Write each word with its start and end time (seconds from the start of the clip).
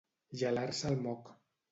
Gelar-se 0.41 0.89
el 0.93 0.97
moc. 1.03 1.29